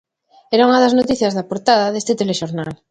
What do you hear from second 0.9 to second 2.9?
noticias da portada deste telexornal.